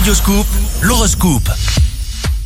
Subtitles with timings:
[0.00, 0.46] Radioscoop,
[0.80, 1.50] l'horoscope.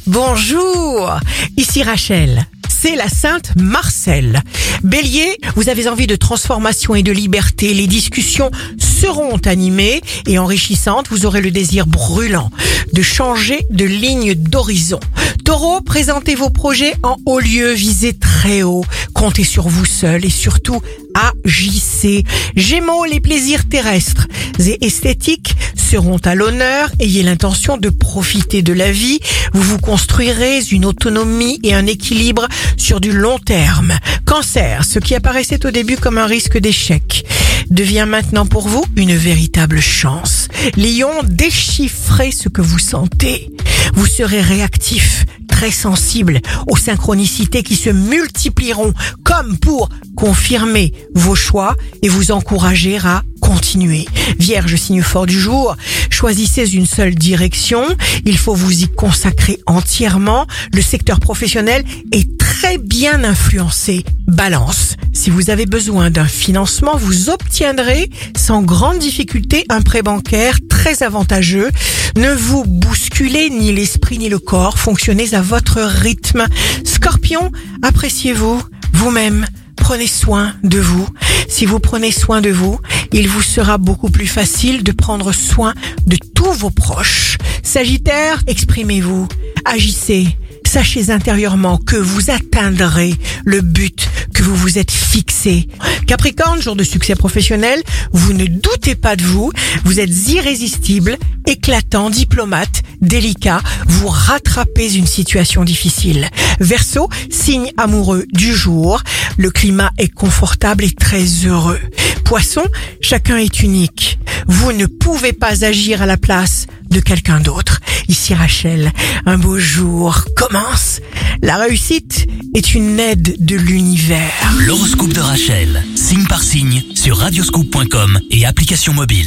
[0.08, 1.20] Bonjour,
[1.56, 2.48] ici Rachel.
[2.68, 4.42] C'est la Sainte Marcel.
[4.82, 7.72] Bélier, vous avez envie de transformation et de liberté.
[7.72, 11.06] Les discussions seront animées et enrichissantes.
[11.10, 12.50] Vous aurez le désir brûlant
[12.92, 14.98] de changer de ligne d'horizon.
[15.44, 18.84] Taureau, présentez vos projets en haut lieu, visez très haut.
[19.14, 20.80] Comptez sur vous seul et surtout
[21.14, 22.24] agissez.
[22.56, 24.26] Gémeaux, les plaisirs terrestres
[24.58, 25.54] et esthétiques
[25.94, 26.90] seront à l'honneur.
[26.98, 29.20] Ayez l'intention de profiter de la vie.
[29.52, 33.92] Vous vous construirez une autonomie et un équilibre sur du long terme.
[34.24, 37.24] Cancer, ce qui apparaissait au début comme un risque d'échec
[37.70, 40.48] devient maintenant pour vous une véritable chance.
[40.76, 43.52] Lion, déchiffrez ce que vous sentez.
[43.94, 51.76] Vous serez réactif, très sensible aux synchronicités qui se multiplieront comme pour confirmer vos choix
[52.02, 54.06] et vous encourager à continuer.
[54.38, 55.76] Vierge, signe fort du jour,
[56.08, 57.84] choisissez une seule direction,
[58.24, 60.46] il faut vous y consacrer entièrement.
[60.72, 64.04] Le secteur professionnel est très bien influencé.
[64.26, 70.58] Balance, si vous avez besoin d'un financement, vous obtiendrez sans grande difficulté un prêt bancaire
[70.70, 71.70] très avantageux.
[72.16, 76.46] Ne vous bousculez ni l'esprit ni le corps, fonctionnez à votre rythme.
[76.84, 77.52] Scorpion,
[77.82, 78.62] appréciez-vous
[78.94, 79.44] vous-même.
[79.76, 81.06] Prenez soin de vous.
[81.48, 82.78] Si vous prenez soin de vous,
[83.12, 85.74] il vous sera beaucoup plus facile de prendre soin
[86.06, 87.38] de tous vos proches.
[87.62, 89.28] Sagittaire, exprimez-vous,
[89.64, 90.36] agissez.
[90.74, 95.68] Sachez intérieurement que vous atteindrez le but que vous vous êtes fixé.
[96.08, 97.80] Capricorne, jour de succès professionnel,
[98.10, 99.52] vous ne doutez pas de vous,
[99.84, 106.28] vous êtes irrésistible, éclatant, diplomate, délicat, vous rattrapez une situation difficile.
[106.58, 109.00] Verseau, signe amoureux du jour,
[109.36, 111.78] le climat est confortable et très heureux.
[112.24, 112.64] Poisson,
[113.00, 114.18] chacun est unique.
[114.48, 117.80] Vous ne pouvez pas agir à la place de quelqu'un d'autre.
[118.08, 118.92] Ici Rachel,
[119.26, 121.00] un beau jour commence.
[121.42, 124.30] La réussite est une aide de l'univers.
[124.66, 129.22] L'horoscope de Rachel, signe par signe, sur radioscoop.com et application mobile.